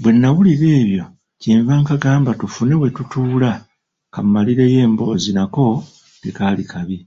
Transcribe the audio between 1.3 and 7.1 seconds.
kye nva nkagamba tufune we tutuula kammalireyo emboozi nako tekaali kabi.